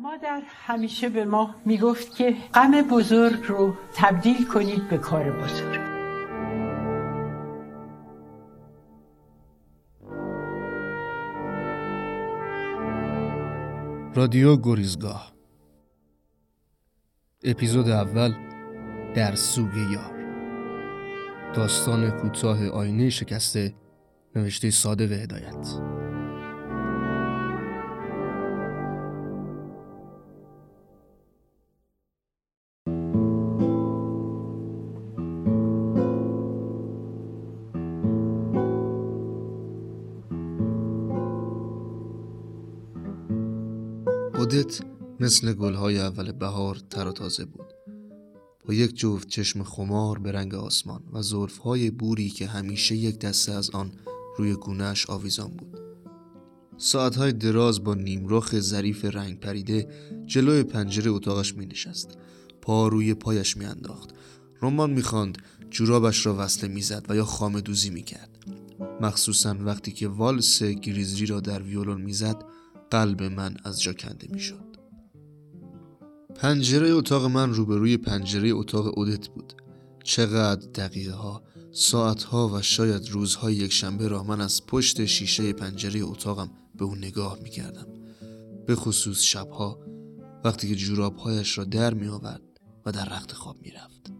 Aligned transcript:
مادر 0.00 0.42
همیشه 0.46 1.08
به 1.08 1.24
ما 1.24 1.54
می‌گفت 1.64 2.16
که 2.16 2.36
غم 2.54 2.82
بزرگ 2.82 3.44
رو 3.48 3.74
تبدیل 3.94 4.46
کنید 4.46 4.88
به 4.88 4.98
کار 4.98 5.32
بزرگ. 5.32 5.80
رادیو 14.14 14.56
گریزگاه. 14.56 15.32
اپیزود 17.44 17.88
اول 17.88 18.34
در 19.14 19.34
سوگ 19.34 19.76
یار. 19.76 20.18
داستان 21.54 22.10
کوتاه 22.10 22.68
آینه 22.68 23.10
شکسته 23.10 23.74
نوشته 24.36 24.70
ساده 24.70 25.06
و 25.06 25.22
هدایت. 25.22 25.87
خودت 44.48 44.80
مثل 45.20 45.52
گلهای 45.52 45.98
اول 45.98 46.32
بهار 46.32 46.76
تر 46.90 47.06
و 47.06 47.12
تازه 47.12 47.44
بود. 47.44 47.66
با 48.66 48.74
یک 48.74 48.96
جفت 48.96 49.28
چشم 49.28 49.62
خمار 49.62 50.18
به 50.18 50.32
رنگ 50.32 50.54
آسمان 50.54 51.02
و 51.12 51.22
ظرفهای 51.22 51.90
بوری 51.90 52.30
که 52.30 52.46
همیشه 52.46 52.96
یک 52.96 53.18
دسته 53.18 53.52
از 53.52 53.70
آن 53.70 53.92
روی 54.38 54.54
گونهش 54.54 55.10
آویزان 55.10 55.50
بود. 55.50 55.80
ساعتهای 56.76 57.32
دراز 57.32 57.84
با 57.84 57.94
نیمرخ 57.94 58.60
ظریف 58.60 59.04
رنگ 59.04 59.40
پریده 59.40 59.88
جلوی 60.26 60.62
پنجره 60.62 61.10
اتاقش 61.10 61.54
می 61.54 61.66
نشست 61.66 62.18
پا 62.62 62.88
روی 62.88 63.14
پایش 63.14 63.56
می 63.56 63.64
انداخت 63.64 64.10
رمان 64.62 64.90
می 64.90 65.02
خاند 65.02 65.38
جورابش 65.70 66.26
را 66.26 66.36
وصله 66.38 66.70
می‌زد 66.70 67.06
و 67.08 67.16
یا 67.16 67.24
خام 67.24 67.60
دوزی 67.60 67.90
می 67.90 68.02
کرد 68.02 68.38
مخصوصا 69.00 69.56
وقتی 69.60 69.92
که 69.92 70.08
والس 70.08 70.62
گریزری 70.62 71.26
را 71.26 71.40
در 71.40 71.62
ویولون 71.62 72.00
می‌زد 72.00 72.44
قلب 72.90 73.22
من 73.22 73.56
از 73.64 73.82
جا 73.82 73.92
کنده 73.92 74.28
می‌شد. 74.32 74.68
پنجره 76.34 76.90
اتاق 76.90 77.24
من 77.24 77.54
روبروی 77.54 77.96
پنجره 77.96 78.50
اتاق 78.52 78.98
اودت 78.98 79.28
بود. 79.28 79.52
چقدر 80.04 80.68
دقیقه 80.68 81.12
ها، 81.12 81.42
ساعت 81.72 82.22
ها 82.22 82.48
و 82.48 82.62
شاید 82.62 83.10
روزهای 83.10 83.54
یک 83.54 83.72
شنبه 83.72 84.08
را 84.08 84.22
من 84.22 84.40
از 84.40 84.66
پشت 84.66 85.04
شیشه 85.04 85.52
پنجره 85.52 86.00
اتاقم 86.02 86.50
به 86.74 86.84
او 86.84 86.94
نگاه 86.94 87.38
می 87.42 87.50
کردم. 87.50 87.86
به 88.66 88.76
خصوص 88.76 89.20
شبها 89.20 89.78
وقتی 90.44 90.68
که 90.68 90.74
جورابهایش 90.74 91.58
را 91.58 91.64
در 91.64 91.94
می 91.94 92.08
آورد 92.08 92.42
و 92.86 92.92
در 92.92 93.04
رخت 93.04 93.32
خواب 93.32 93.56
می 93.62 93.70
رفت. 93.70 94.12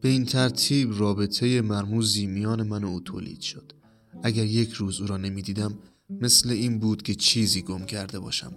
به 0.00 0.08
این 0.08 0.24
ترتیب 0.24 0.98
رابطه 0.98 1.60
مرموزی 1.60 2.26
میان 2.26 2.62
من 2.62 2.84
و 2.84 2.88
او 2.88 3.00
تولید 3.00 3.40
شد. 3.40 3.72
اگر 4.26 4.44
یک 4.44 4.72
روز 4.72 5.00
او 5.00 5.06
را 5.06 5.16
نمی‌دیدم 5.16 5.78
مثل 6.10 6.50
این 6.50 6.78
بود 6.78 7.02
که 7.02 7.14
چیزی 7.14 7.62
گم 7.62 7.84
کرده 7.84 8.18
باشم. 8.18 8.52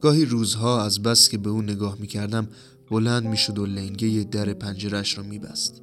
گاهی 0.00 0.24
روزها 0.24 0.84
از 0.84 1.02
بس 1.02 1.28
که 1.28 1.38
به 1.38 1.50
او 1.50 1.62
نگاه 1.62 1.96
می 2.00 2.06
کردم 2.06 2.48
بلند 2.90 3.26
می 3.26 3.36
شد 3.36 3.58
و 3.58 3.66
لنگه 3.66 4.24
در 4.24 4.52
پنجرش 4.52 5.18
را 5.18 5.24
می 5.24 5.38
بست. 5.38 5.82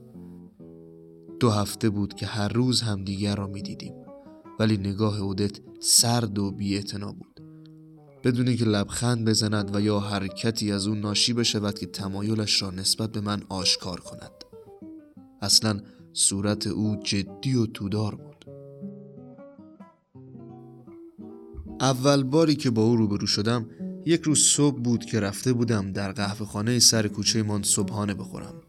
دو 1.39 1.49
هفته 1.49 1.89
بود 1.89 2.13
که 2.13 2.25
هر 2.25 2.47
روز 2.47 2.81
همدیگر 2.81 3.35
را 3.35 3.47
می 3.47 3.61
دیدیم 3.61 3.93
ولی 4.59 4.77
نگاه 4.77 5.21
اودت 5.21 5.59
سرد 5.79 6.39
و 6.39 6.51
بی 6.51 6.81
بود. 6.91 7.41
بدون 8.23 8.55
که 8.55 8.65
لبخند 8.65 9.29
بزند 9.29 9.75
و 9.75 9.81
یا 9.81 9.99
حرکتی 9.99 10.71
از 10.71 10.87
او 10.87 10.95
ناشی 10.95 11.33
بشود 11.33 11.79
که 11.79 11.85
تمایلش 11.85 12.61
را 12.61 12.71
نسبت 12.71 13.11
به 13.11 13.21
من 13.21 13.43
آشکار 13.49 13.99
کند. 13.99 14.31
اصلا 15.41 15.79
صورت 16.13 16.67
او 16.67 16.95
جدی 17.03 17.55
و 17.55 17.65
تودار 17.65 18.15
بود. 18.15 18.26
اول 21.79 22.23
باری 22.23 22.55
که 22.55 22.69
با 22.69 22.81
او 22.81 22.95
روبرو 22.95 23.27
شدم 23.27 23.65
یک 24.05 24.21
روز 24.21 24.39
صبح 24.39 24.81
بود 24.81 25.05
که 25.05 25.19
رفته 25.19 25.53
بودم 25.53 25.91
در 25.91 26.11
قهوه 26.11 26.47
خانه 26.47 26.79
سر 26.79 27.07
کوچه 27.07 27.43
من 27.43 27.63
صبحانه 27.63 28.13
بخورم. 28.13 28.61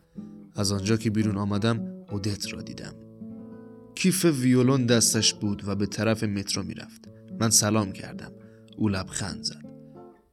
از 0.57 0.73
آنجا 0.73 0.97
که 0.97 1.11
بیرون 1.11 1.37
آمدم 1.37 2.05
اودت 2.11 2.53
را 2.53 2.63
دیدم. 2.63 2.95
کیف 3.95 4.25
ویولون 4.25 4.87
دستش 4.87 5.35
بود 5.35 5.63
و 5.69 5.75
به 5.75 5.87
طرف 5.87 6.25
مترو 6.25 6.63
می‌رفت. 6.63 7.09
من 7.41 7.51
سلام 7.51 7.93
کردم. 7.93 8.33
او 8.77 8.89
لبخند 8.89 9.43
زد. 9.43 9.65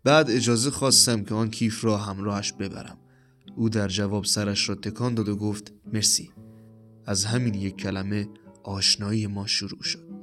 بعد 0.04 0.30
اجازه 0.30 0.72
خواستم 0.72 1.24
که 1.24 1.36
آن 1.36 1.50
کیف 1.50 1.86
را 1.86 1.98
همراهش 1.98 2.54
ببرم. 2.54 2.98
او 3.56 3.70
در 3.70 3.88
جواب 3.88 4.26
سرش 4.26 4.70
را 4.70 4.76
تکان 4.76 5.16
داد 5.16 5.30
و 5.30 5.36
گفت 5.36 5.74
مرسی. 5.94 6.32
از 7.06 7.26
همین 7.26 7.54
یک 7.54 7.76
کلمه 7.76 8.30
آشنایی 8.64 9.28
ما 9.28 9.48
شروع 9.48 9.84
شد. 9.84 10.15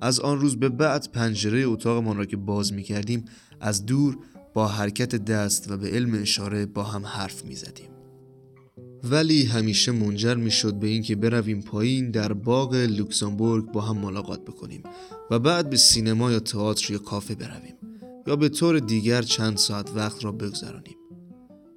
از 0.00 0.20
آن 0.20 0.40
روز 0.40 0.56
به 0.56 0.68
بعد 0.68 1.08
پنجره 1.12 1.60
اتاقمان 1.60 2.16
را 2.16 2.24
که 2.24 2.36
باز 2.36 2.72
می 2.72 2.82
کردیم 2.82 3.24
از 3.60 3.86
دور 3.86 4.18
با 4.54 4.68
حرکت 4.68 5.16
دست 5.16 5.70
و 5.70 5.76
به 5.76 5.88
علم 5.90 6.22
اشاره 6.22 6.66
با 6.66 6.82
هم 6.82 7.06
حرف 7.06 7.44
می 7.44 7.54
زدیم. 7.54 7.90
ولی 9.04 9.44
همیشه 9.44 9.92
منجر 9.92 10.34
می 10.34 10.50
شد 10.50 10.74
به 10.74 10.86
اینکه 10.86 11.16
برویم 11.16 11.62
پایین 11.62 12.10
در 12.10 12.32
باغ 12.32 12.74
لوکزامبورگ 12.74 13.64
با 13.64 13.80
هم 13.80 13.98
ملاقات 13.98 14.44
بکنیم 14.44 14.82
و 15.30 15.38
بعد 15.38 15.70
به 15.70 15.76
سینما 15.76 16.32
یا 16.32 16.40
تئاتر 16.40 16.92
یا 16.92 16.98
کافه 16.98 17.34
برویم 17.34 17.74
یا 18.26 18.36
به 18.36 18.48
طور 18.48 18.78
دیگر 18.78 19.22
چند 19.22 19.56
ساعت 19.56 19.90
وقت 19.94 20.24
را 20.24 20.32
بگذرانیم. 20.32 20.96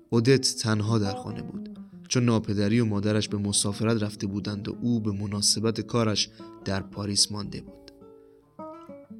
اودت 0.09 0.55
تنها 0.55 0.97
در 0.97 1.15
خانه 1.15 1.41
بود 1.41 1.69
چون 2.07 2.25
ناپدری 2.25 2.79
و 2.79 2.85
مادرش 2.85 3.29
به 3.29 3.37
مسافرت 3.37 4.03
رفته 4.03 4.27
بودند 4.27 4.67
و 4.67 4.77
او 4.81 4.99
به 4.99 5.11
مناسبت 5.11 5.81
کارش 5.81 6.29
در 6.65 6.81
پاریس 6.81 7.31
مانده 7.31 7.61
بود. 7.61 7.88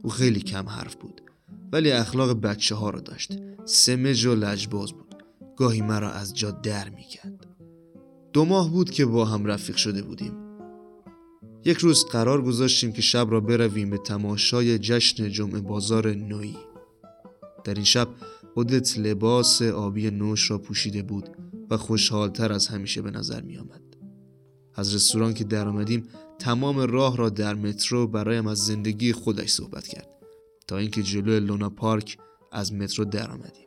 او 0.03 0.09
خیلی 0.09 0.39
کم 0.39 0.69
حرف 0.69 0.95
بود 0.95 1.21
ولی 1.71 1.91
اخلاق 1.91 2.41
بچه 2.41 2.75
ها 2.75 2.89
رو 2.89 2.99
داشت. 3.01 3.33
سمج 3.65 4.25
و 4.25 4.35
لجباز 4.35 4.91
بود. 4.91 5.15
گاهی 5.57 5.81
مرا 5.81 6.11
از 6.11 6.33
جا 6.33 6.51
در 6.51 6.89
می‌کرد. 6.89 7.47
دو 8.33 8.45
ماه 8.45 8.71
بود 8.71 8.91
که 8.91 9.05
با 9.05 9.25
هم 9.25 9.45
رفیق 9.45 9.75
شده 9.75 10.01
بودیم. 10.01 10.33
یک 11.65 11.77
روز 11.77 12.05
قرار 12.05 12.41
گذاشتیم 12.41 12.91
که 12.91 13.01
شب 13.01 13.27
را 13.29 13.39
برویم 13.39 13.89
به 13.89 13.97
تماشای 13.97 14.79
جشن 14.79 15.29
جمعه 15.29 15.59
بازار 15.59 16.15
نوی 16.15 16.55
در 17.63 17.73
این 17.73 17.83
شب 17.83 18.07
خودت 18.53 18.97
لباس 18.97 19.61
آبی 19.61 20.11
نوش 20.11 20.51
را 20.51 20.57
پوشیده 20.57 21.03
بود 21.03 21.29
و 21.69 21.77
خوشحالتر 21.77 22.53
از 22.53 22.67
همیشه 22.67 23.01
به 23.01 23.11
نظر 23.11 23.41
می 23.41 23.57
آمد. 23.57 23.81
از 24.75 24.95
رستوران 24.95 25.33
که 25.33 25.43
در 25.43 25.67
آمدیم 25.67 26.07
تمام 26.39 26.79
راه 26.79 27.17
را 27.17 27.29
در 27.29 27.53
مترو 27.53 28.07
برایم 28.07 28.47
از 28.47 28.57
زندگی 28.57 29.13
خودش 29.13 29.49
صحبت 29.49 29.87
کرد. 29.87 30.07
تا 30.67 30.77
اینکه 30.77 31.03
جلوی 31.03 31.39
لونا 31.39 31.69
پارک 31.69 32.17
از 32.51 32.73
مترو 32.73 33.05
در 33.05 33.31
آمدیم 33.31 33.65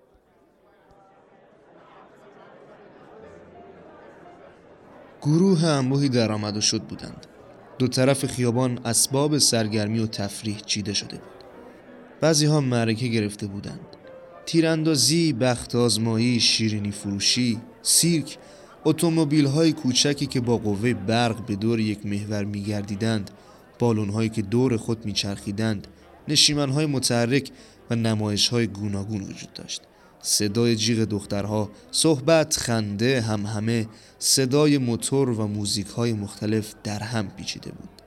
گروه 5.22 5.64
انبوهی 5.64 6.08
در 6.08 6.32
آمد 6.32 6.56
و 6.56 6.60
شد 6.60 6.82
بودند. 6.82 7.26
دو 7.78 7.88
طرف 7.88 8.26
خیابان 8.26 8.78
اسباب 8.84 9.38
سرگرمی 9.38 9.98
و 9.98 10.06
تفریح 10.06 10.58
چیده 10.58 10.92
شده 10.92 11.16
بود. 11.16 11.44
بعضی 12.20 12.46
ها 12.46 12.60
معرکه 12.60 13.08
گرفته 13.08 13.46
بودند. 13.46 13.86
تیراندازی، 14.46 15.32
بخت 15.32 15.74
آزمایی، 15.74 16.40
شیرینی 16.40 16.90
فروشی، 16.90 17.60
سیرک 17.82 18.38
اتومبیل 18.84 19.46
های 19.46 19.72
کوچکی 19.72 20.26
که 20.26 20.40
با 20.40 20.56
قوه 20.56 20.94
برق 20.94 21.46
به 21.46 21.56
دور 21.56 21.80
یک 21.80 22.06
محور 22.06 22.44
میگردیدند 22.44 23.30
بالون 23.78 24.08
هایی 24.08 24.28
که 24.28 24.42
دور 24.42 24.76
خود 24.76 25.06
میچرخیدند 25.06 25.86
نشیمن 26.28 26.70
های 26.70 26.86
متحرک 26.86 27.50
و 27.90 27.94
نمایش 27.94 28.48
های 28.48 28.66
گوناگون 28.66 29.20
وجود 29.20 29.52
داشت. 29.52 29.82
صدای 30.22 30.76
جیغ 30.76 30.98
دخترها 30.98 31.70
صحبت 31.90 32.56
خنده 32.56 33.20
هم 33.20 33.46
همه 33.46 33.88
صدای 34.18 34.78
موتور 34.78 35.30
و 35.30 35.46
موزیک 35.46 35.86
های 35.86 36.12
مختلف 36.12 36.74
در 36.84 36.98
هم 36.98 37.30
پیچیده 37.30 37.70
بود. 37.70 38.02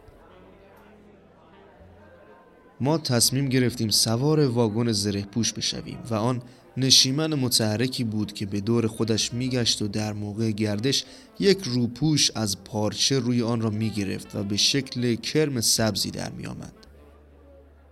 ما 2.80 2.98
تصمیم 2.98 3.50
گرفتیم 3.50 3.90
سوار 3.90 4.40
واگن 4.40 4.92
زره 4.92 5.22
پوش 5.22 5.54
بشویم 5.54 5.98
و 6.10 6.16
آن 6.16 6.42
نشیمن 6.78 7.34
متحرکی 7.34 8.04
بود 8.04 8.34
که 8.34 8.46
به 8.46 8.62
دور 8.62 8.88
خودش 8.88 9.34
میگشت 9.34 9.82
و 9.82 9.88
در 9.88 10.14
موقع 10.14 10.52
گردش 10.52 11.06
یک 11.40 11.60
روپوش 11.64 12.32
از 12.36 12.64
پارچه 12.64 13.20
روی 13.20 13.42
آن 13.42 13.62
را 13.62 13.70
می‌گرفت 13.70 14.36
و 14.36 14.44
به 14.44 14.58
شکل 14.58 15.16
کرم 15.16 15.62
سبزی 15.62 16.12
در 16.12 16.32
میآمد. 16.32 16.74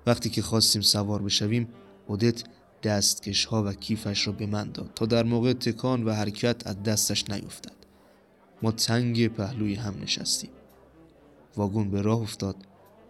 وقتی 0.06 0.30
که 0.30 0.42
خواستیم 0.42 0.82
سوار 0.82 1.22
بشویم 1.22 1.68
اودت 2.08 2.44
دستکش 2.84 3.46
ها 3.46 3.64
و 3.64 3.74
کیفش 3.74 4.28
را 4.28 4.34
به 4.34 4.46
من 4.46 4.72
داد 4.72 4.92
تا 4.96 5.06
در 5.06 5.24
موقع 5.24 5.54
تکان 5.54 6.04
و 6.04 6.12
حرکت 6.12 6.68
از 6.68 6.84
دستش 6.84 7.30
نیفتد 7.30 7.76
ما 8.62 8.72
تنگ 8.72 9.28
پهلوی 9.28 9.76
هم 9.76 9.96
نشستیم 10.04 10.50
واگن 11.56 11.90
به 11.90 12.02
راه 12.02 12.22
افتاد 12.22 12.56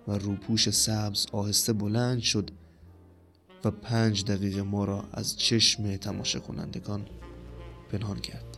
و 0.08 0.18
روپوش 0.18 0.70
سبز 0.70 1.28
آهسته 1.32 1.74
بلند 1.74 2.20
شد 2.20 2.52
و 3.64 3.72
پنج 3.72 4.26
دقیقه 4.26 4.62
ما 4.62 4.86
را 4.86 5.04
از 5.12 5.38
چشم 5.38 5.96
تماشا 5.96 6.40
کنندگان 6.40 7.06
پنهان 7.92 8.20
کرد. 8.20 8.53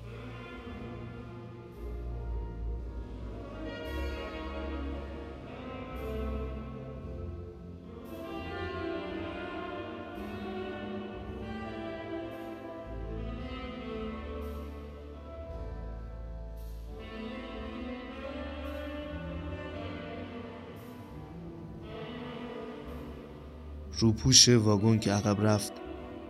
روپوش 24.00 24.50
واگن 24.50 25.00
که 25.00 25.12
عقب 25.12 25.42
رفت 25.42 25.74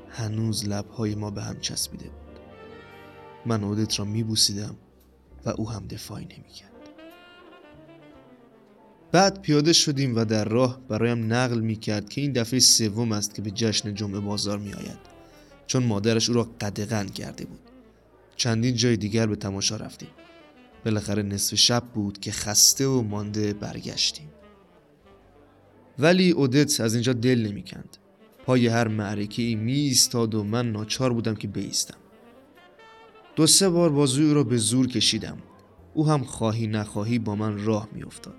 هنوز 0.09 0.65
لبهای 0.65 1.15
ما 1.15 1.31
به 1.31 1.43
هم 1.43 1.59
چسبیده 1.59 2.05
بود. 2.05 2.39
من 3.45 3.63
اودت 3.63 3.99
را 3.99 4.05
میبوسیدم 4.05 4.75
و 5.45 5.49
او 5.49 5.69
هم 5.69 5.87
دفاعی 5.87 6.25
نمی‌کرد. 6.25 6.71
بعد 9.11 9.41
پیاده 9.41 9.73
شدیم 9.73 10.15
و 10.15 10.25
در 10.25 10.45
راه 10.45 10.79
برایم 10.87 11.33
نقل 11.33 11.59
می‌کرد 11.59 12.09
که 12.09 12.21
این 12.21 12.31
دفعه 12.31 12.59
سوم 12.59 13.11
است 13.11 13.35
که 13.35 13.41
به 13.41 13.51
جشن 13.51 13.93
جمعه 13.93 14.19
بازار 14.19 14.57
میآید. 14.57 15.15
چون 15.67 15.83
مادرش 15.83 16.29
او 16.29 16.35
را 16.35 16.43
قدغن 16.43 17.07
کرده 17.07 17.45
بود. 17.45 17.59
چندین 18.35 18.75
جای 18.75 18.97
دیگر 18.97 19.25
به 19.27 19.35
تماشا 19.35 19.75
رفتیم. 19.75 20.09
بالاخره 20.85 21.23
نصف 21.23 21.55
شب 21.55 21.83
بود 21.93 22.19
که 22.19 22.31
خسته 22.31 22.87
و 22.87 23.01
مانده 23.01 23.53
برگشتیم. 23.53 24.29
ولی 25.99 26.31
اودت 26.31 26.81
از 26.81 26.93
اینجا 26.93 27.13
دل 27.13 27.47
نمی‌کند. 27.47 27.97
پای 28.45 28.67
هر 28.67 28.87
معرکه 28.87 29.41
ای 29.41 29.55
می 29.55 29.73
ایستاد 29.73 30.35
و 30.35 30.43
من 30.43 30.71
ناچار 30.71 31.13
بودم 31.13 31.35
که 31.35 31.47
بیستم. 31.47 31.97
دو 33.35 33.47
سه 33.47 33.69
بار 33.69 33.89
بازوی 33.89 34.33
را 34.33 34.43
به 34.43 34.57
زور 34.57 34.87
کشیدم. 34.87 35.37
او 35.93 36.07
هم 36.07 36.23
خواهی 36.23 36.67
نخواهی 36.67 37.19
با 37.19 37.35
من 37.35 37.65
راه 37.65 37.89
میافتاد 37.93 38.35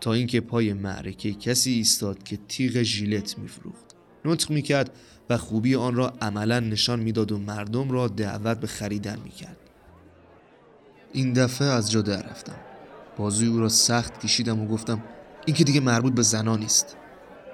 تا 0.00 0.12
اینکه 0.12 0.40
پای 0.40 0.72
معرکه 0.72 1.32
کسی 1.32 1.70
ایستاد 1.72 2.22
که 2.22 2.38
تیغ 2.48 2.82
ژیلت 2.82 3.38
میفروخت. 3.38 3.96
نطق 4.24 4.50
می‌کرد 4.50 4.90
و 5.30 5.36
خوبی 5.36 5.74
آن 5.74 5.94
را 5.94 6.12
عملا 6.20 6.60
نشان 6.60 7.00
می‌داد 7.00 7.32
و 7.32 7.38
مردم 7.38 7.90
را 7.90 8.08
دعوت 8.08 8.60
به 8.60 8.66
خریدن 8.66 9.18
می‌کرد. 9.24 9.56
این 11.12 11.32
دفعه 11.32 11.68
از 11.68 11.90
جا 11.90 12.02
در 12.02 12.22
رفتم. 12.22 12.56
بازوی 13.16 13.48
او 13.48 13.58
را 13.58 13.68
سخت 13.68 14.20
کشیدم 14.20 14.60
و 14.60 14.66
گفتم 14.66 15.02
این 15.46 15.56
که 15.56 15.64
دیگه 15.64 15.80
مربوط 15.80 16.14
به 16.14 16.22
زنا 16.22 16.56
نیست. 16.56 16.96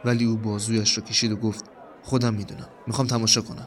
ولی 0.05 0.25
او 0.25 0.37
بازویش 0.37 0.99
رو 0.99 1.03
کشید 1.03 1.33
و 1.33 1.37
گفت 1.37 1.65
خودم 2.03 2.35
می‌دونم. 2.35 2.69
می‌خوام 2.87 3.07
تماشا 3.07 3.41
کنم. 3.41 3.67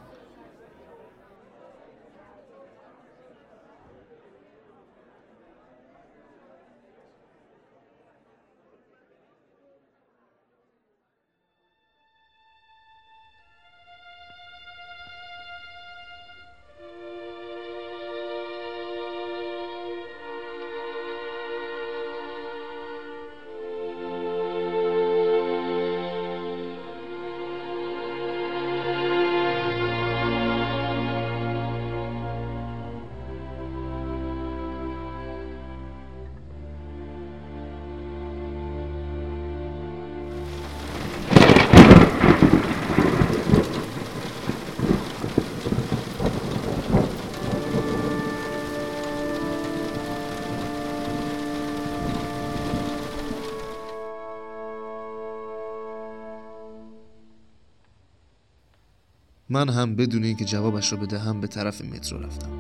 من 59.56 59.70
هم 59.70 59.96
بدون 59.96 60.24
اینکه 60.24 60.46
جوابش 60.46 60.92
را 60.92 60.98
بدهم 60.98 61.42
به 61.42 61.48
طرف 61.48 61.82
مترو 61.82 62.20
رفتم. 62.20 62.52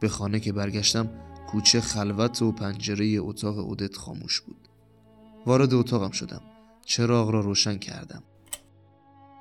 به 0.00 0.08
خانه 0.08 0.40
که 0.40 0.52
برگشتم 0.52 1.08
کوچه 1.50 1.80
خلوت 1.80 2.42
و 2.42 2.52
پنجره 2.52 3.16
اتاق 3.18 3.58
اودت 3.58 3.96
خاموش 3.96 4.40
بود. 4.40 4.68
وارد 5.46 5.74
اتاقم 5.74 6.10
شدم. 6.10 6.40
چراغ 6.84 7.30
را 7.30 7.40
روشن 7.40 7.78
کردم. 7.78 8.22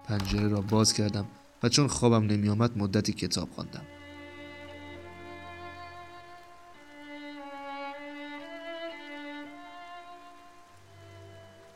پنجره 0.07 0.47
را 0.47 0.61
باز 0.61 0.93
کردم 0.93 1.25
و 1.63 1.69
چون 1.69 1.87
خوابم 1.87 2.25
نمی 2.25 2.49
آمد 2.49 2.77
مدتی 2.77 3.13
کتاب 3.13 3.49
خواندم. 3.51 3.85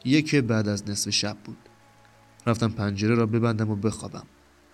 یک 0.05 0.35
بعد 0.35 0.67
از 0.67 0.89
نصف 0.89 1.09
شب 1.09 1.37
بود. 1.43 1.69
رفتم 2.45 2.69
پنجره 2.69 3.15
را 3.15 3.25
ببندم 3.25 3.69
و 3.69 3.75
بخوابم. 3.75 4.23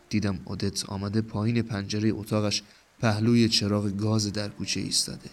دیدم 0.10 0.40
اودت 0.46 0.90
آمده 0.90 1.22
پایین 1.22 1.62
پنجره 1.62 2.12
اتاقش 2.14 2.64
پهلوی 3.00 3.50
چراغ 3.50 3.88
گاز 3.88 4.34
در 4.34 4.50
کوچه 4.50 4.80
ایستاده. 4.80 5.30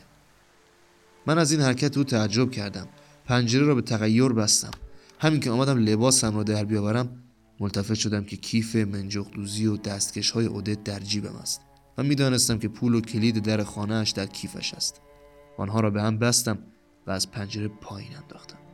من 1.26 1.38
از 1.38 1.52
این 1.52 1.60
حرکت 1.60 1.96
او 1.96 2.04
تعجب 2.04 2.50
کردم. 2.50 2.88
پنجره 3.24 3.66
را 3.66 3.74
به 3.74 3.82
تغییر 3.82 4.28
بستم. 4.28 4.70
همین 5.18 5.40
که 5.40 5.50
آمدم 5.50 5.78
لباسم 5.78 6.36
را 6.36 6.42
در 6.42 6.64
بیاورم 6.64 7.22
ملتفت 7.60 7.94
شدم 7.94 8.24
که 8.24 8.36
کیف 8.36 8.76
منجقدوزی 8.76 9.66
و 9.66 9.76
دستکش 9.76 10.30
های 10.30 10.46
اودت 10.46 10.84
در 10.84 11.00
جیبم 11.00 11.36
است 11.36 11.60
و 11.98 12.02
می‌دانستم 12.02 12.58
که 12.58 12.68
پول 12.68 12.94
و 12.94 13.00
کلید 13.00 13.42
در 13.42 13.64
خانهاش 13.64 14.10
در 14.10 14.26
کیفش 14.26 14.74
است. 14.74 15.00
آنها 15.58 15.80
را 15.80 15.90
به 15.90 16.02
هم 16.02 16.18
بستم 16.18 16.58
و 17.06 17.10
از 17.10 17.30
پنجره 17.30 17.68
پایین 17.68 18.16
انداختم. 18.22 18.65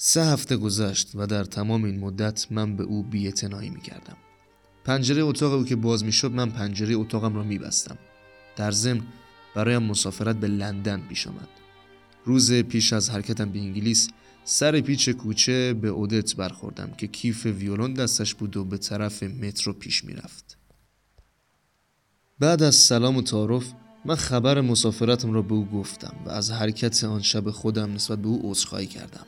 سه 0.00 0.24
هفته 0.24 0.56
گذشت 0.56 1.10
و 1.14 1.26
در 1.26 1.44
تمام 1.44 1.84
این 1.84 2.00
مدت 2.00 2.46
من 2.50 2.76
به 2.76 2.84
او 2.84 3.02
بیعتنایی 3.02 3.70
می 3.70 3.80
کردم. 3.80 4.16
پنجره 4.84 5.22
اتاق 5.22 5.52
او 5.52 5.64
که 5.64 5.76
باز 5.76 6.04
می 6.04 6.12
شد 6.12 6.32
من 6.32 6.50
پنجره 6.50 6.94
اتاقم 6.94 7.34
را 7.34 7.42
می 7.42 7.58
بستم. 7.58 7.98
در 8.56 8.70
ضمن 8.70 9.02
برایم 9.54 9.82
مسافرت 9.82 10.36
به 10.36 10.48
لندن 10.48 11.00
پیش 11.08 11.26
آمد. 11.26 11.48
روز 12.24 12.52
پیش 12.52 12.92
از 12.92 13.10
حرکتم 13.10 13.52
به 13.52 13.58
انگلیس 13.58 14.08
سر 14.44 14.80
پیچ 14.80 15.08
کوچه 15.08 15.74
به 15.74 15.88
اودت 15.88 16.36
برخوردم 16.36 16.90
که 16.98 17.06
کیف 17.06 17.46
ویولون 17.46 17.94
دستش 17.94 18.34
بود 18.34 18.56
و 18.56 18.64
به 18.64 18.78
طرف 18.78 19.22
مترو 19.22 19.72
پیش 19.72 20.04
می 20.04 20.14
رفت. 20.14 20.58
بعد 22.38 22.62
از 22.62 22.74
سلام 22.74 23.16
و 23.16 23.22
تعارف 23.22 23.72
من 24.04 24.14
خبر 24.14 24.60
مسافرتم 24.60 25.32
را 25.32 25.42
به 25.42 25.54
او 25.54 25.66
گفتم 25.66 26.14
و 26.26 26.30
از 26.30 26.50
حرکت 26.50 27.04
آن 27.04 27.22
شب 27.22 27.50
خودم 27.50 27.92
نسبت 27.92 28.18
به 28.18 28.28
او 28.28 28.50
عذرخواهی 28.50 28.86
کردم. 28.86 29.26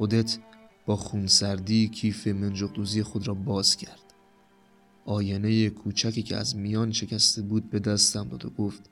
اودت 0.00 0.38
با 0.86 0.96
خونسردی 0.96 1.88
کیف 1.88 2.26
منجقدوزی 2.26 3.02
خود 3.02 3.28
را 3.28 3.34
باز 3.34 3.76
کرد. 3.76 4.14
آینه 5.04 5.70
کوچکی 5.70 6.22
که 6.22 6.36
از 6.36 6.56
میان 6.56 6.92
شکسته 6.92 7.42
بود 7.42 7.70
به 7.70 7.78
دستم 7.78 8.28
داد 8.28 8.44
و 8.44 8.50
گفت 8.50 8.90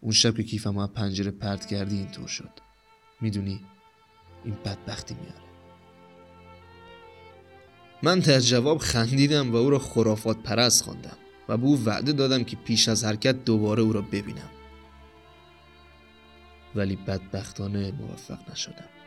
اون 0.00 0.12
شب 0.12 0.36
که 0.36 0.42
کیفم 0.42 0.78
از 0.78 0.88
پنجره 0.88 1.30
پرت 1.30 1.66
کردی 1.66 1.96
اینطور 1.96 2.28
شد. 2.28 2.50
می‌دونی 3.20 3.60
این 4.44 4.54
بدبختی 4.64 5.14
میاره. 5.14 5.48
من 8.02 8.18
در 8.18 8.40
جواب 8.40 8.78
خندیدم 8.78 9.52
و 9.52 9.56
او 9.56 9.70
را 9.70 9.78
خرافات 9.78 10.42
پرست 10.42 10.84
خواندم 10.84 11.16
و 11.48 11.56
به 11.56 11.64
او 11.64 11.84
وعده 11.84 12.12
دادم 12.12 12.44
که 12.44 12.56
پیش 12.56 12.88
از 12.88 13.04
حرکت 13.04 13.44
دوباره 13.44 13.82
او 13.82 13.92
را 13.92 14.02
ببینم. 14.02 14.50
ولی 16.74 16.96
بدبختانه 16.96 17.92
موفق 17.92 18.50
نشدم. 18.50 18.97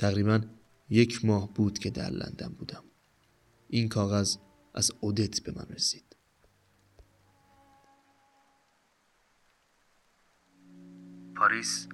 تقریبا 0.00 0.40
یک 0.88 1.24
ماه 1.24 1.54
بود 1.54 1.78
که 1.78 1.90
در 1.90 2.10
لندن 2.10 2.48
بودم. 2.48 2.84
این 3.68 3.88
کاغذ 3.88 4.36
از 4.74 4.92
اودت 5.00 5.42
به 5.42 5.52
من 5.52 5.66
رسید. 5.74 6.16
پاریس 11.36 11.88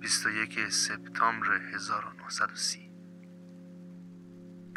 21 0.00 0.68
سپتامبر 0.68 1.52
1930 1.74 2.92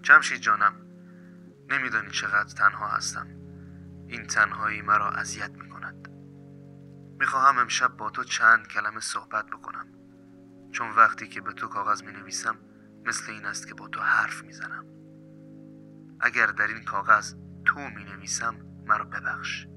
جمشید 0.03 0.41
جانم 0.41 0.73
نمیدانی 1.69 2.11
چقدر 2.11 2.55
تنها 2.55 2.87
هستم. 2.87 3.27
این 4.07 4.23
تنهایی 4.23 4.81
مرا 4.81 5.11
اذیت 5.11 5.51
می 5.51 5.69
کند 5.69 6.07
می‌خواهم 7.19 7.57
امشب 7.57 7.97
با 7.97 8.09
تو 8.09 8.23
چند 8.23 8.67
کلمه 8.67 8.99
صحبت 8.99 9.45
بکنم. 9.45 9.87
چون 10.71 10.89
وقتی 10.89 11.27
که 11.27 11.41
به 11.41 11.53
تو 11.53 11.67
کاغذ 11.67 12.03
می 12.03 12.11
نویسم 12.11 12.68
مثل 13.05 13.31
این 13.31 13.45
است 13.45 13.67
که 13.67 13.73
با 13.73 13.87
تو 13.87 13.99
حرف 13.99 14.43
می‌زنم. 14.43 14.85
اگر 16.19 16.45
در 16.45 16.67
این 16.67 16.83
کاغذ 16.83 17.33
تو 17.65 17.79
می 17.79 18.03
نویسم 18.03 18.55
مرا 18.85 19.05
ببخش. 19.05 19.67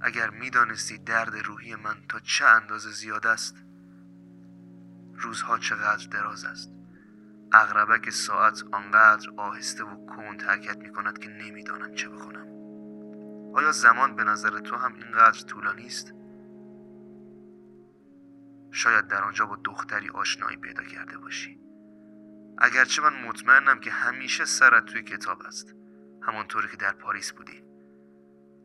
اگر 0.00 0.30
می‌دانستی 0.30 0.98
درد 0.98 1.36
روحی 1.36 1.74
من 1.74 1.96
تا 2.08 2.20
چه 2.20 2.44
اندازه 2.44 2.90
زیاد 2.90 3.26
است 3.26 3.56
روزها 5.14 5.58
چقدر 5.58 6.08
دراز 6.08 6.44
است. 6.44 6.72
اغربک 7.52 8.10
ساعت 8.10 8.64
آنقدر 8.72 9.28
آهسته 9.36 9.84
و 9.84 10.06
کند 10.06 10.42
حرکت 10.42 10.78
می 10.78 10.92
کند 10.92 11.18
که 11.18 11.28
نمی‌دانم 11.28 11.94
چه 11.94 12.08
بکنم 12.08 12.46
آیا 13.54 13.72
زمان 13.72 14.16
به 14.16 14.24
نظر 14.24 14.60
تو 14.60 14.76
هم 14.76 14.94
اینقدر 14.94 15.40
طولانی 15.40 15.86
است؟ 15.86 16.14
شاید 18.70 19.08
در 19.08 19.24
آنجا 19.24 19.46
با 19.46 19.58
دختری 19.64 20.08
آشنایی 20.08 20.56
پیدا 20.56 20.82
کرده 20.82 21.18
باشی. 21.18 21.65
اگرچه 22.58 23.02
من 23.02 23.22
مطمئنم 23.22 23.80
که 23.80 23.90
همیشه 23.90 24.44
سرت 24.44 24.84
توی 24.84 25.02
کتاب 25.02 25.42
است. 25.42 25.74
همانطوری 26.22 26.68
که 26.68 26.76
در 26.76 26.92
پاریس 26.92 27.32
بودی. 27.32 27.62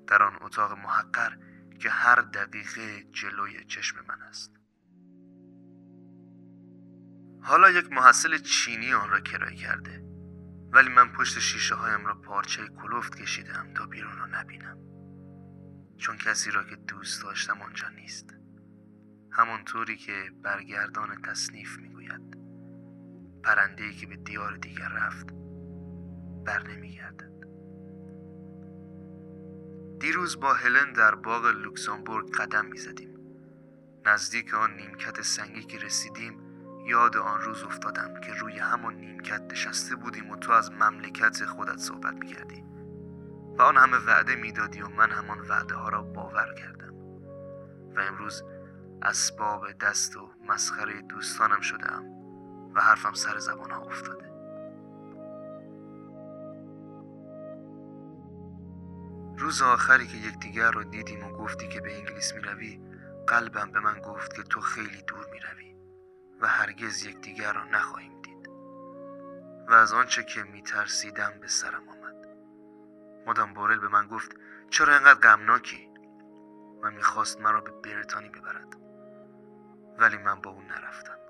در 0.08 0.24
آن 0.24 0.38
اتاق 0.42 0.78
محقر 0.78 1.38
که 1.80 1.90
هر 1.90 2.22
دقیقه 2.22 3.04
جلوی 3.04 3.66
چشم 3.66 4.06
من 4.08 4.22
است. 4.22 4.52
حالا 7.42 7.72
یک 7.72 7.92
محصل 7.92 8.38
چینی 8.38 8.94
آن 8.94 9.10
را 9.10 9.20
کرایه 9.20 9.56
کرده. 9.56 10.04
ولی 10.72 10.90
من 10.90 11.12
پشت 11.14 11.40
شیشه 11.40 11.76
هایم 11.76 12.06
را 12.06 12.14
پارچه 12.14 12.68
کلوفت 12.68 13.16
کشیدم 13.16 13.74
تا 13.74 13.86
بیرون 13.86 14.18
را 14.18 14.26
نبینم. 14.26 14.78
چون 15.98 16.18
کسی 16.18 16.52
را 16.52 16.64
که 16.64 16.76
دوست 16.76 17.24
داشتم 17.24 17.62
آنجا 17.62 17.90
نیست. 17.90 18.36
همانطوری 19.32 19.98
که 19.98 20.32
برگردان 20.44 21.22
تصنیف 21.22 21.78
می‌گوید. 21.78 22.41
پرنده 23.44 23.94
که 23.94 24.08
به 24.08 24.16
دیار 24.16 24.58
دیگر 24.58 24.90
رفت 24.90 25.28
بر 26.46 26.68
نمیگردد. 26.68 27.32
دیروز 30.00 30.40
با 30.40 30.54
هلن 30.54 30.94
در 30.94 31.16
باغ 31.16 31.46
لوکسامبورگ 31.46 32.32
قدم 32.32 32.66
می‌زدیم. 32.66 33.18
نزدیک 34.06 34.54
آن 34.54 34.76
نیمکت 34.76 35.22
سنگی 35.22 35.64
که 35.64 35.78
رسیدیم 35.78 36.40
یاد 36.86 37.18
آن 37.18 37.42
روز 37.42 37.64
افتادم 37.64 38.20
که 38.22 38.34
روی 38.34 38.60
همان 38.60 38.96
نیمکت 38.96 39.42
نشسته 39.42 39.96
بودیم 39.96 40.30
و 40.30 40.36
تو 40.36 40.52
از 40.52 40.72
مملکت 40.72 41.46
خودت 41.46 41.78
صحبت 41.78 42.14
می‌کردی. 42.14 42.64
و 43.58 43.62
آن 43.62 43.78
همه 43.78 43.98
وعده 43.98 44.36
می‌دادی 44.36 44.82
و 44.82 44.88
من 44.88 45.12
همان 45.12 45.40
وعده 45.40 45.76
ها 45.76 45.90
را 45.90 46.02
باور 46.02 46.54
کردم. 46.54 46.94
و 47.96 48.00
امروز 48.00 48.44
اسباب 49.02 49.72
دست 49.72 50.18
و 50.18 50.30
مسخره 50.50 51.02
دوستانم 51.02 51.62
شدم 51.62 52.21
و 52.76 52.82
حرفم 52.82 53.14
سر 53.14 53.40
زبان 53.40 53.72
ها 53.72 53.82
افتاده. 53.82 54.32
روز 59.38 59.62
آخری 59.62 60.08
که 60.08 60.18
یکدیگر 60.18 60.72
رو 60.72 60.84
دیدیم 60.84 61.24
و 61.24 61.38
گفتی 61.38 61.68
که 61.68 61.82
به 61.82 61.98
انگلیس 61.98 62.34
می‌روی 62.34 62.82
قلبم 63.28 63.72
به 63.72 63.80
من 63.80 64.00
گفت 64.00 64.34
که 64.34 64.44
تو 64.44 64.62
خیلی 64.62 65.02
دور 65.02 65.28
می‌روی 65.32 65.76
و 66.42 66.48
هرگز 66.48 67.06
یکدیگر 67.06 67.54
را 67.54 67.64
نخواهیم 67.64 68.22
دید. 68.22 68.50
و 69.70 69.74
از 69.74 69.94
آنچه 69.94 70.24
که 70.24 70.44
میترسیدم 70.44 71.34
به 71.42 71.48
سرم 71.48 71.90
آمد. 71.90 72.28
مادام 73.28 73.54
بورل 73.54 73.80
به 73.80 73.88
من 73.88 74.08
گفت 74.08 74.36
چرا 74.70 74.94
اینقدر 74.94 75.20
غمناکی؟ 75.20 75.90
و 76.84 76.92
می‌خواست 76.92 77.42
مرا 77.42 77.62
به 77.62 77.72
بریتانی 77.72 78.30
ببرد. 78.30 78.76
ولی 80.00 80.18
من 80.18 80.42
با 80.42 80.52
اون 80.52 80.66
نرفتم. 80.66 81.21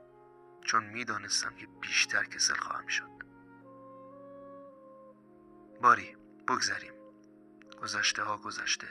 چون 0.61 0.83
می‌دانستم 0.83 1.55
که 1.55 1.67
بیشتر 1.81 2.23
کسل 2.23 2.55
خواهم 2.55 2.87
شد. 2.87 3.11
باری 5.81 6.17
بگذریم. 6.47 6.93
گذشته 7.81 8.23
ها 8.23 8.37
گذشته. 8.37 8.87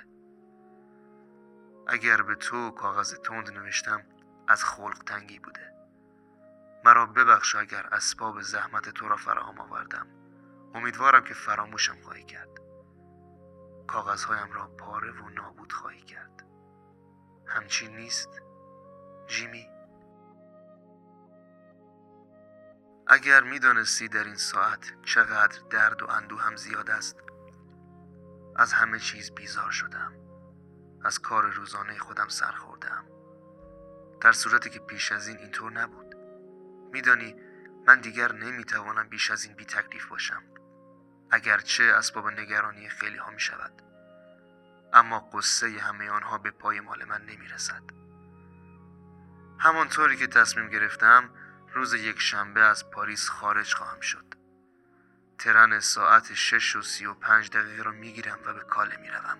اگر 1.86 2.22
به 2.22 2.34
تو 2.34 2.70
کاغذ 2.70 3.14
تند 3.14 3.50
نوشتم 3.50 4.02
از 4.48 4.64
خلق 4.64 4.98
تنگی 4.98 5.38
بوده. 5.38 5.74
مرا 6.84 7.06
ببخش 7.06 7.56
اگر 7.56 7.86
اسباب 7.86 8.40
زحمت 8.40 8.88
تو 8.88 9.08
را 9.08 9.16
فراهم 9.16 9.58
آوردم. 9.60 10.06
امیدوارم 10.74 11.24
که 11.24 11.34
فراموشم 11.34 12.00
خواهی 12.02 12.24
کرد. 12.24 12.60
کاغذهایم 13.86 14.52
را 14.52 14.66
پاره 14.66 15.10
و 15.12 15.28
نابود 15.28 15.72
خواهی 15.72 16.02
کرد. 16.02 16.46
همچین 17.46 17.96
نیست؟ 17.96 18.42
جیمی؟ 19.26 19.66
اگر 23.12 23.42
می‌دانستی 23.42 24.08
در 24.08 24.24
این 24.24 24.36
ساعت 24.36 24.92
چقدر 25.02 25.60
درد 25.70 26.02
و 26.02 26.10
اندوه 26.10 26.42
هم 26.42 26.56
زیاد 26.56 26.90
است 26.90 27.16
از 28.56 28.72
همه 28.72 28.98
چیز 28.98 29.30
بیزار 29.30 29.70
شدم. 29.70 30.12
از 31.04 31.18
کار 31.18 31.50
روزانه 31.50 31.98
خودم 31.98 32.28
سر 32.28 32.52
خوردم. 32.52 33.04
در 34.20 34.32
صورتی 34.32 34.70
که 34.70 34.78
پیش 34.78 35.12
از 35.12 35.28
این 35.28 35.38
اینطور 35.38 35.72
نبود. 35.72 36.14
میدانی 36.92 37.36
من 37.86 38.00
دیگر 38.00 38.32
نمی‌توانم 38.32 39.08
بیش 39.08 39.30
از 39.30 39.44
این 39.44 39.54
بی 39.54 39.64
تکلیف 39.64 40.06
باشم 40.06 40.42
اگرچه 41.30 41.84
اسباب 41.84 42.28
نگرانی 42.28 42.88
خیلی 42.88 43.16
ها 43.16 43.30
می 43.30 43.40
شود 43.40 43.82
اما 44.92 45.30
قصه 45.32 45.78
همه 45.80 46.10
آنها 46.10 46.38
به 46.38 46.50
پای 46.50 46.80
مال 46.80 47.04
من 47.04 47.22
نمی 47.22 47.48
رسد 47.48 47.82
همانطوری 49.58 50.16
که 50.16 50.26
تصمیم 50.26 50.68
گرفتم 50.68 51.30
روز 51.74 51.94
یک 51.94 52.20
شنبه 52.20 52.60
از 52.60 52.90
پاریس 52.90 53.28
خارج 53.28 53.74
خواهم 53.74 54.00
شد. 54.00 54.34
ترن 55.38 55.80
ساعت 55.80 56.34
شش 56.34 56.76
و 56.76 56.82
سی 56.82 57.06
و 57.06 57.14
پنج 57.14 57.50
دقیقه 57.50 57.82
را 57.82 57.92
می‌گیرم 57.92 58.38
و 58.44 58.54
به 58.54 58.60
کاله 58.60 58.96
می‌روم. 58.96 59.38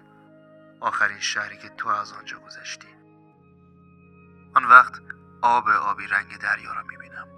آخرین 0.80 1.20
شهری 1.20 1.58
که 1.58 1.68
تو 1.68 1.88
از 1.88 2.12
آنجا 2.12 2.38
گذشتی. 2.38 2.88
آن 4.54 4.64
وقت 4.64 5.02
آب 5.42 5.68
آبی 5.68 6.06
رنگ 6.06 6.38
دریا 6.38 6.72
را 6.72 6.82
می‌بینم. 6.82 7.28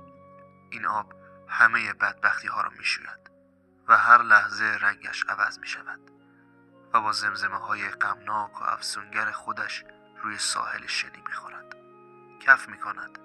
این 0.71 0.87
آب 0.87 1.15
همه 1.49 1.93
بدبختی 1.93 2.49
ها 2.49 2.61
را 2.61 2.71
می 2.79 2.85
شوید 2.85 3.31
و 3.89 3.97
هر 3.97 4.23
لحظه 4.23 4.65
رنگش 4.65 5.25
عوض 5.29 5.59
می 5.59 5.67
شود 5.67 6.01
و 6.95 7.01
با 7.01 7.13
زمزمه 7.13 7.59
های 7.59 7.89
غمناک 7.89 8.61
و 8.61 8.65
افسونگر 8.65 9.31
خودش 9.31 9.85
روی 10.23 10.39
ساحل 10.39 10.87
شنی 10.87 11.23
می 11.27 11.33
خورد 11.33 11.77
کف 12.41 12.69
می 12.69 12.79
کند 12.79 13.19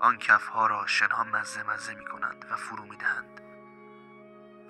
آن 0.00 0.18
کف 0.18 0.46
ها 0.46 0.66
را 0.66 0.86
شنها 0.86 1.24
مزه 1.24 1.62
مزه 1.62 1.94
می 1.94 2.04
کنند 2.04 2.44
و 2.50 2.56
فرو 2.56 2.84
می 2.84 2.96
دهند 2.96 3.40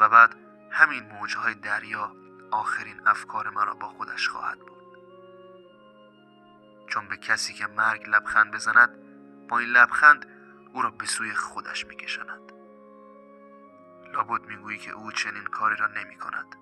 و 0.01 0.09
بعد 0.09 0.35
همین 0.71 1.05
موجهای 1.05 1.55
دریا 1.55 2.13
آخرین 2.51 3.09
افکار 3.09 3.51
مرا 3.51 3.75
با 3.75 3.89
خودش 3.89 4.29
خواهد 4.29 4.59
بود. 4.59 4.79
چون 6.87 7.09
به 7.09 7.17
کسی 7.17 7.55
که 7.55 7.67
مرگ 7.67 8.09
لبخند 8.09 8.55
بزند 8.55 8.91
با 9.49 9.59
این 9.59 9.69
لبخند 9.69 10.27
او 10.73 10.83
را 10.83 10.91
به 10.91 11.07
سوی 11.07 11.35
خودش 11.35 11.87
میکشاند. 11.87 12.53
لابد 14.13 14.43
می‌گویی 14.43 14.79
که 14.79 14.91
او 14.91 15.13
چنین 15.13 15.45
کاری 15.45 15.77
را 15.77 15.87
نمی 15.87 16.17
کند 16.17 16.57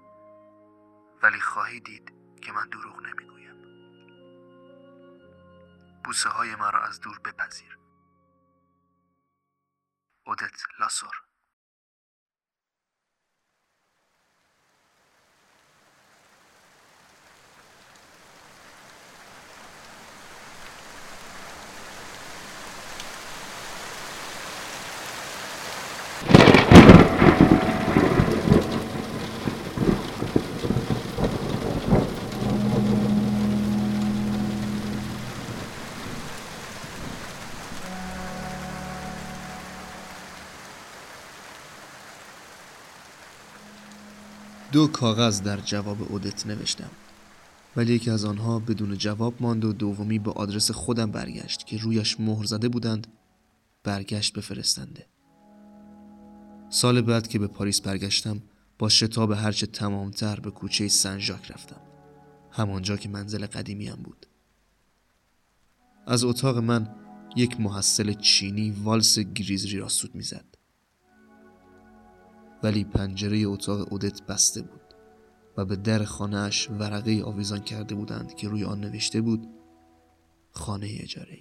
ولی 1.23 1.41
خواهی 1.41 1.81
دید 1.81 2.13
که 2.43 2.53
من 2.53 2.69
دروغ 2.69 3.03
نمی‌گویم. 3.03 3.57
بوسه 6.05 6.29
های 6.29 6.57
مرا 6.57 6.81
از 6.81 7.01
دور 7.01 7.19
بپذیر. 7.25 7.79
اودت 10.27 10.63
لاسور. 10.79 11.26
دو 44.77 44.87
کاغذ 44.87 45.43
در 45.43 45.61
جواب 45.61 46.13
اودت 46.13 46.47
نوشتم. 46.47 46.91
ولی 47.77 47.95
یکی 47.95 48.11
از 48.11 48.25
آنها 48.25 48.59
بدون 48.59 48.99
جواب 48.99 49.35
ماند 49.41 49.65
و 49.65 49.73
دومی 49.73 50.19
به 50.19 50.31
آدرس 50.31 50.71
خودم 50.71 51.11
برگشت 51.11 51.67
که 51.67 51.79
رویش 51.79 52.21
مهر 52.21 52.45
زده 52.45 52.69
بودند 52.69 53.07
برگشت 53.85 54.33
بفرستنده 54.33 55.07
سال 56.71 57.01
بعد 57.01 57.29
که 57.29 57.39
به 57.39 57.47
پاریس 57.47 57.81
برگشتم 57.81 58.43
با 58.79 58.89
شتاب 58.89 59.33
هرچه 59.33 59.67
تمامتر 59.67 60.41
به 60.41 60.51
کوچه 60.51 60.89
سن 60.89 61.19
ژاک 61.19 61.51
رفتم. 61.51 61.81
همانجا 62.51 62.97
که 62.97 63.09
منزل 63.09 63.47
قدیمیم 63.47 63.97
بود. 63.97 64.27
از 66.07 66.25
اتاق 66.25 66.59
من 66.59 66.95
یک 67.37 67.61
محصل 67.61 68.13
چینی 68.13 68.71
والس 68.71 69.19
گریزری 69.19 69.79
را 69.79 69.89
سود 69.89 70.15
می‌زد. 70.15 70.56
ولی 72.67 72.85
پنجره 72.85 73.47
اتاق 73.47 73.93
اودت 73.93 74.23
بسته 74.23 74.63
بود 74.63 74.95
و 75.57 75.65
به 75.65 75.77
در 75.77 76.05
خانهاش 76.05 76.71
ورقه 76.71 77.23
آویزان 77.25 77.61
کرده 77.61 77.95
بودند 77.95 78.35
که 78.35 78.49
روی 78.49 78.65
آن 78.65 78.81
نوشته 78.81 79.21
بود 79.21 79.49
خانه 80.51 80.89
اجاره 81.01 81.39